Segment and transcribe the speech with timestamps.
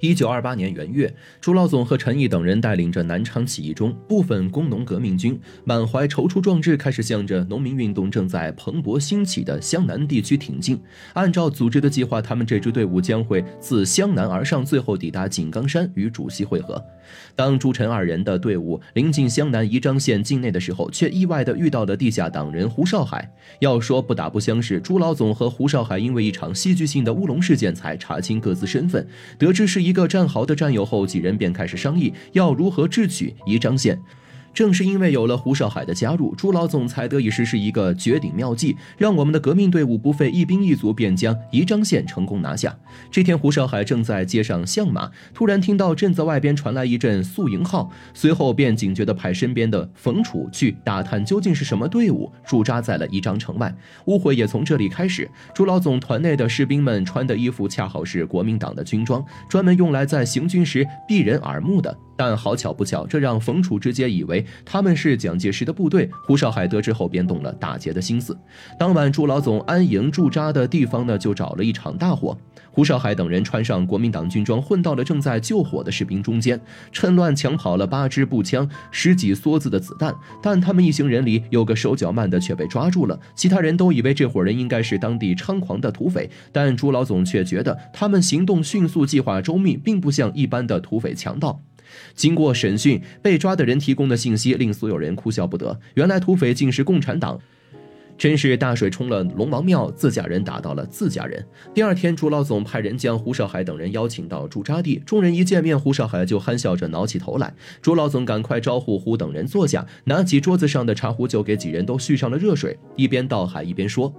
[0.00, 10.78] 一九二八年元月，朱老总和陈毅等人带领着南昌起义中部分工农革命军，满怀踌躇壮志，开始向着农民运动正在蓬勃兴起的湘南地区挺进。
[11.14, 16.82] 按照组织的计划，他们这支队伍将会自湘南而上，最后抵达井冈山与主席会合。
[17.34, 23.32] 当朱陈二人的队伍临近湘南宜章县境内的时候，却意外地遇到了地下党人胡少海。
[23.60, 29.06] 要说不打不相识，朱老总和胡少海因为一场戏剧性的乌龙事件才查清各自身份，
[29.38, 34.02] 得知是一个战壕的战友后，几人便开始商议要如何智取宜章县。
[34.56, 42.74] 正是因为有了胡少海的加入，朱老总才得以实施一个绝顶妙计，让我们的革命队伍不费一兵一卒便将宜章县成功拿下。
[43.10, 53.76] 这天，胡少海正在街上相马，突然听到镇子外边传来一阵宿营号，随后便警觉地派身边的冯楚去打探究竟是什么队伍驻扎在了宜章城外。
[54.06, 55.30] 误会也从这里开始。
[55.54, 61.94] 朱老总团内的士兵们穿的衣服恰好是国民党的军装，专门用来在行军时避人耳目的。
[62.18, 66.08] 但好巧不巧，这让冯楚直接以为他们是蒋介石的部队。
[66.26, 68.36] 胡少海得知后，便动了打劫的心思。
[68.78, 72.36] 当晚，朱老总安营驻扎的地方呢，就着了一场大火。
[72.70, 76.60] 胡少海等人穿上国民党军装，混到了正在救火的士兵中间，
[76.92, 80.14] 趁乱抢跑了八支步枪、十几梭子的子弹。
[80.42, 83.18] 但他们一行人里有个手脚慢的，却被抓住了。
[83.34, 91.58] 其他人都以为这伙人应该是当地猖狂的土匪，但朱老总却觉得他们行动迅速、计划周密，并不像一般的土匪强盗。
[92.14, 95.78] 经过审讯，被抓的人提供的信息令所有人哭笑不得。
[95.94, 97.38] 原来土匪竟是共产党，
[98.18, 101.44] 真是大水冲了龙王庙，自家人打到了自家人。
[101.74, 107.52] 第二天，朱老总派人将胡少海等人邀请到驻扎地，众人一见面，胡少海就憨笑着挠起头来。
[107.82, 114.14] 朱老总赶快招呼胡等人坐下，拿起桌子上的茶壶就给几人都续上了热水，一边倒海一边说。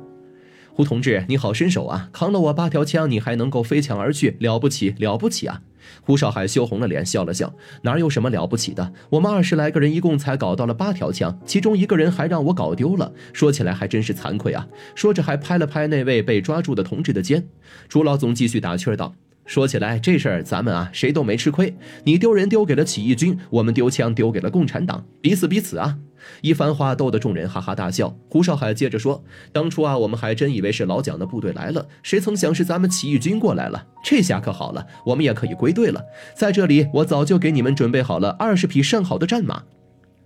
[0.73, 2.07] 胡同志，你好身手啊！
[2.13, 5.63] 扛了我八条枪，你还能够飞墙而去，了不起，了不起啊！
[6.01, 8.93] 胡少海羞红了脸，笑了笑，哪有什么了不起的？
[9.09, 14.67] 我们二十来个人，一共才搞到了八条枪，其中一个人还让我搞丢了，说起来还真是惭愧啊！
[14.95, 17.47] 说着还拍了拍那位被抓住的同志的肩。
[17.87, 19.13] 朱老总继续打趣道
[19.45, 25.97] ：“说起来这事儿，咱们啊谁都没吃亏，你丢人丢给了起义军，我们丢枪丢给了共产党，彼此彼此啊！”
[26.41, 28.15] 一番话逗得众人哈哈大笑。
[28.29, 33.85] 胡少海接着说：“当初啊，我们还真以为是老蒋的部队来了，谁曾想是咱们起义军过来了。
[34.03, 36.03] 这下可好了，我们也可以归队了。
[36.35, 39.63] 在这里，我早就给你们准备好了二十匹上好的战马。”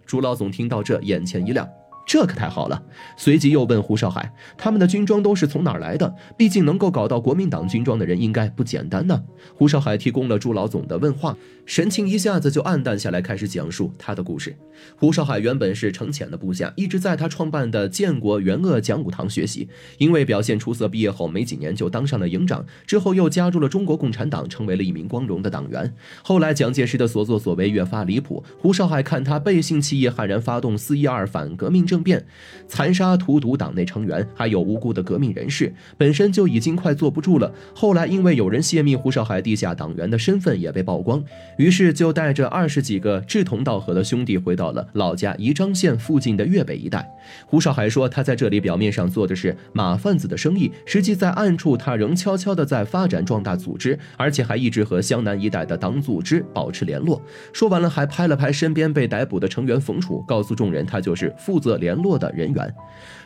[0.06, 1.68] 朱老总听到这，眼前一亮。
[2.12, 2.84] 这可太好了！
[3.16, 6.14] 随即又问胡少海：“他们的军装都是从哪儿来的？
[6.38, 9.24] 毕竟能够搞到国民党军装的人应该不简单呢。”
[9.56, 14.54] 胡少海提供了朱老总的问话，神情一下子就暗淡下来，开始讲述他的故事。
[14.98, 25.94] 胡少海原本是程潜的部下，一直在他创办的建国元鄂讲武堂学习，因为表现出色，毕业后没几年就当上了营长，之后又加入了中国共产党，成为了一名光荣的党员。
[26.22, 31.86] 后来蒋介石的所作所为越发离谱，胡少海看他背信弃义，悍然发动四一二反革命。
[31.86, 32.24] 政变，
[32.68, 37.52] 残杀荼毒党内成员，还有无辜的革命人士，本身就已经快坐不住了。
[37.76, 41.24] 后来因为有人泄密胡少海地下党员的身份也被曝光，
[41.58, 47.08] 于是就带着二十几个志同道合的兄弟回到了老家宜章县附近的粤北一带。
[47.46, 57.22] 胡少海说，他在这里表面上做的是马贩子的生意，实际在暗处他仍悄悄地在发展壮大组织，而且还一直和湘南一带的党组织保持联络。
[57.54, 61.91] 说完了，还拍了拍身边被逮捕的成员冯楚，告诉众人他就是负责联。
[61.92, 62.74] 联络的人员，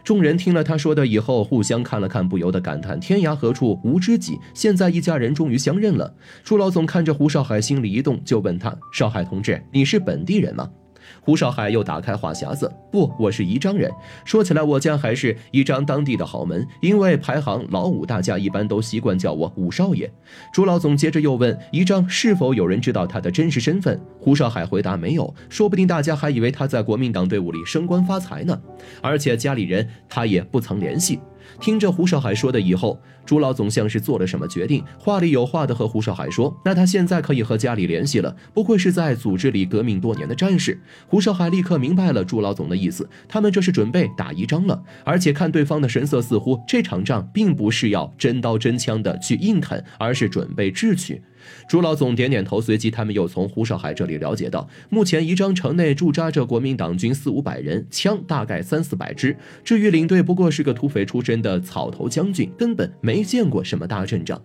[0.04, 4.40] 众人听了他说的以后，互相看了看，不由得感叹：天涯何处无知己？
[4.56, 6.12] 现在一家人终于相认了。
[6.44, 10.68] 朱老总看着胡少海，心里一动，就问他：少海同志，你是本地人吗？
[11.22, 13.92] 胡少海又打开话匣子，不，我是宜章人。
[14.24, 20.12] 说起来，我家还是宜章当地的豪门，因为排行老五，大家一般都习惯叫我五少爷。
[20.54, 24.00] 朱老总接着又问宜章是否有人知道他的真实身份。
[24.20, 28.60] 胡少海回答没有，说不定大家还以为他在国民党队伍里升官发财呢，
[29.02, 31.20] 而且家里人他也不曾联系。
[31.60, 51.22] 听着胡少海说的以后，朱老总像是做了什么决定，话里有话的和胡少海说：“那他现在可以和家里联系了，不愧是在组织里革命多年的战士。”胡少海立刻明白了朱老总的意思，他们这是准备打一仗了，而且看对方的神色，似乎这场仗并不是要真刀真枪的去硬啃，而是准备智取。
[51.68, 59.36] 朱老总点点头，随即他们又从胡少海这里了解到，目前宜章城内驻扎着国民党军四五百人，枪大概三四百支。
[59.64, 64.42] 至于领队，不过是个土匪出身的草头将军，根本没见过什么大阵仗。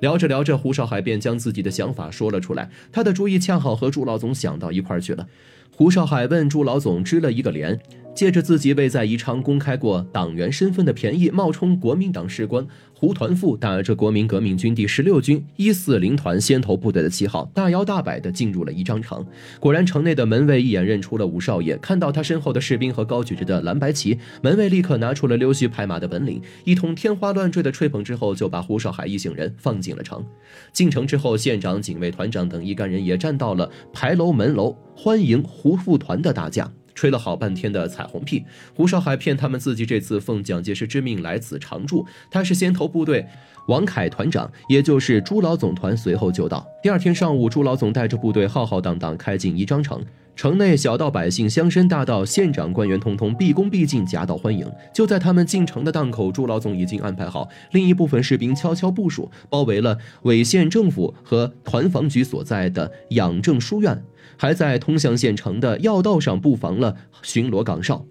[0.00, 5.26] 聊着聊着，胡少海便将自己的想法说了出来，他的主意恰好和朱老总想到一块儿去了。
[5.74, 7.78] 胡少海问朱老总支了一个连，
[8.14, 12.66] 借着自己未在宜昌公开过党员身份的便宜，冒充国民党士官。
[12.94, 19.26] 胡团富打着国民革命军第十六军一四零团先头部队的旗号，大摇大摆地进入了宜章城。
[19.58, 30.24] 果然，城内的门卫一眼认出了吴少爷，看到他身后的士兵和高举着的蓝白旗，门卫立刻拿出了溜须拍马的本领，一通天花乱坠的吹捧之后，就把胡少海一行人放进了城。
[30.72, 36.70] 进城之后，县长、警卫团长等一干人也站到了牌楼门楼，欢迎胡副团的大驾。
[36.94, 38.44] 吹了好半天的彩虹屁，
[38.74, 43.26] 胡少海骗他们自己这次奉蒋介石之命来此常驻，他是先头部队。
[43.68, 46.66] 王凯团长，也就是朱老总团随后就到。
[46.82, 54.68] 第二天上午，朱老总带着部队浩浩荡荡开进宜章城，城内小道百姓，乡绅大道县长官员，通通毕恭毕敬夹道欢迎。
[54.92, 64.02] 就在他们进城的档口，朱老总已经安排好另一部分士兵悄悄部署，包围了伪县政府和团防局所在的养正书院。
[64.36, 68.04] 还在通向县城的要道上布防了巡逻岗哨。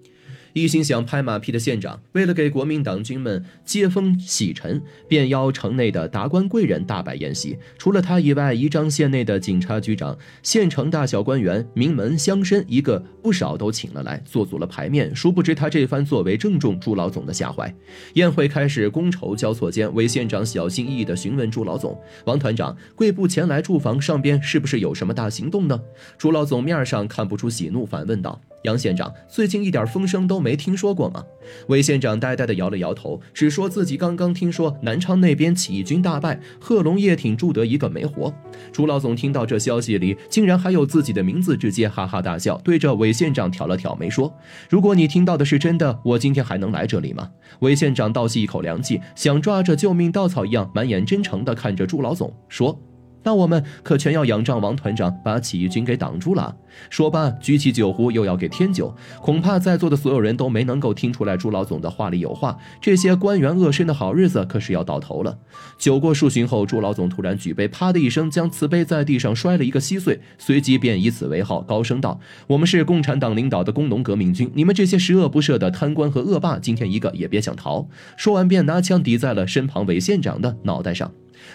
[0.54, 7.58] 一心想拍马屁的县长，为了给国民党军们接风洗尘，便邀城内的达官贵人大摆宴席。
[7.78, 15.14] 除了他以外，宜章县内的警察局长、县城大小官员、名门乡绅，一个不少都请了来，做足了牌面。
[15.16, 17.74] 殊不知他这番作为正中朱老总的下怀。
[18.14, 25.80] 宴会开始，觥筹交错间，韦县长小心翼翼地询问朱老总：“王团长，贵部前来驻防，上边是不是有什么大行动呢？”
[26.18, 28.38] 朱老总面上看不出喜怒，反问道。
[28.62, 31.24] 杨县长最近一点风声都没听说过吗？
[31.66, 38.32] 魏县长呆呆地摇了摇头，只说自己刚刚听说南昌那边起义军大败，贺龙叶挺住得一个没活。
[38.72, 44.32] 朱老总听到这消息里竟然还有自己的名字，直接哈哈大笑，对着韦县长挑了挑眉说
[44.70, 47.28] ：“如果你听到的是真的，我今天还能来这里吗？”
[47.60, 52.78] 韦县长倒吸一口凉气，想抓着救命稻草一样，满眼真诚地看着朱老总说。
[53.22, 56.56] 那我们可全要仰仗王团长把起义军给挡住了。
[56.88, 58.94] 说罢，举起酒壶，又要给添酒。
[59.20, 62.56] 恐怕在座的所有人都没能够听出来朱老总的话里有话。
[62.80, 65.38] 这些官员恶身的好日子可是要到头了。
[65.76, 77.86] 酒过数巡后，朱老总突然举杯，啪的一声将瓷杯在地上摔了一个稀碎，随即便以此为号，高声道：“我们是共产党领导的工农革命军，你们这些十恶不赦的贪官和恶霸，今天一个也别想逃！”
[78.16, 81.12] 说完，便拿枪抵在了身旁韦县长的脑袋上。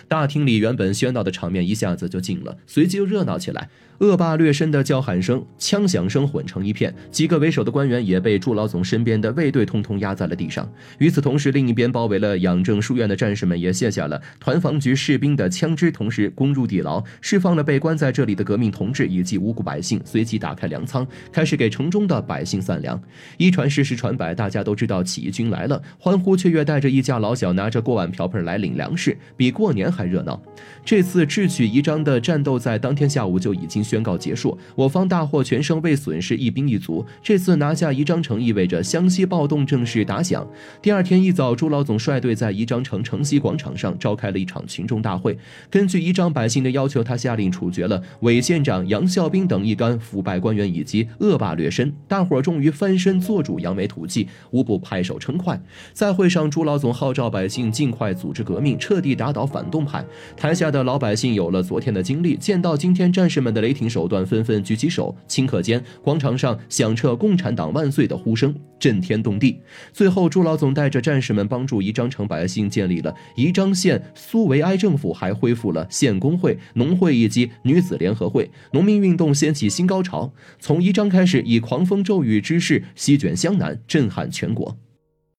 [0.09, 3.69] 大厅里原本喧闹的场面一下子就静了，随即又热闹起来。
[4.00, 10.71] 恶霸掠身的叫喊声、枪响声混成一片，几个为首的官员也被朱老总身边的卫队通通压在了地上。
[11.00, 20.00] 与此同时，另一边包围了养正书院的战士们也卸下了团防局士兵的枪支，同时攻入地牢，释放了被关在这里的革命同志以及无辜百姓。
[20.06, 23.01] 随即打开粮仓，开始给城中的百姓散粮。
[23.38, 30.39] 一传十，十传百，大家都知道起义军来了，欢呼雀跃，带着一家老小拿着锅碗瓢盆来领粮食，比过年还热闹。
[30.86, 33.83] 这次取宜章的战斗在当天下午就已经。
[33.88, 37.05] 宣告结束，我方大获全胜，未损失一兵一卒。
[37.23, 40.45] 这次拿下宜章城，意味着湘西暴动正式打响。
[40.81, 45.38] 第二天一早，朱老总率队在宜章城城西广场上召开了一场群众大会。
[45.69, 51.89] 根据宜章百姓的要求，他下令处决了韦县长杨孝兵等一干腐败官员以及恶霸劣绅。
[52.09, 55.57] 大伙儿终于翻身做主，扬眉吐气，无不拍手称快。
[55.93, 60.05] 在会上，朱老总号召百姓尽快组织革命，彻底打倒反动派。
[60.35, 63.78] 台下的老百姓有了昨天的经历，见到今天战士们的雷。
[63.78, 69.60] 霆手段纷纷举起手，顷刻间广场上响彻“共产党万岁”的呼声，震天动地。
[69.94, 78.50] 最后，朱老总带着战士们帮助宜章城百姓建立了宜章县苏维埃政府，还恢复了县工会、农会以及女子联合会。
[78.72, 84.75] 农民运动掀起新高潮，从宜章开始，以狂风骤雨之势席卷湘南，震撼全国。